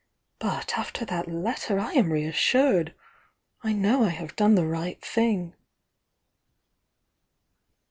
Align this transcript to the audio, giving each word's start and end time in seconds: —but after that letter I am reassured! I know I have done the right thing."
—but 0.39 0.73
after 0.79 1.05
that 1.05 1.29
letter 1.29 1.77
I 1.79 1.91
am 1.93 2.11
reassured! 2.11 2.95
I 3.61 3.71
know 3.73 4.03
I 4.03 4.09
have 4.09 4.35
done 4.35 4.55
the 4.55 4.65
right 4.65 4.99
thing." 4.99 5.53